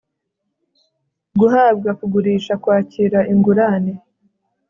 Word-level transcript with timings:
guhabwa 1.39 1.89
kugurisha 1.99 2.53
kwakira 2.63 3.19
ingurane 3.33 3.93